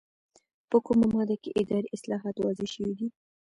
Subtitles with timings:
[0.69, 3.07] په کومه ماده کې اداري اصلاحات واضح شوي دي؟